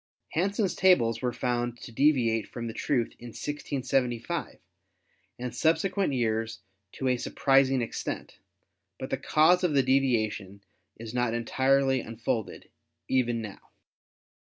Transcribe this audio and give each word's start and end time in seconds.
Hansen's 0.29 0.73
tables 0.73 1.21
were 1.21 1.31
found 1.31 1.79
to 1.81 1.91
deviate 1.91 2.47
from 2.47 2.65
the 2.65 2.73
truth 2.73 3.13
in 3.19 3.27
1675 3.27 4.57
and 5.37 5.55
subsequent 5.55 6.13
years 6.13 6.61
to 6.93 7.07
a 7.07 7.17
surprising 7.17 7.83
extent, 7.83 8.39
but 8.97 9.11
the 9.11 9.17
cause 9.17 9.63
of 9.63 9.75
the 9.75 9.83
deviation 9.83 10.63
is 10.97 11.13
not 11.13 11.35
entirely 11.35 12.01
un 12.01 12.17
folded 12.17 12.71
even 13.07 13.43
now. 13.43 13.61